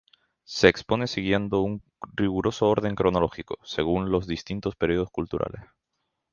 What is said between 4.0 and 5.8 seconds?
los distintos periodos culturales.